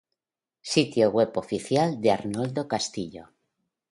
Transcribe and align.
Sitio 0.69 1.09
web 1.17 1.37
oficial 1.43 1.93
de 2.01 2.09
Arnoldo 2.15 2.67
Castillo 2.73 3.25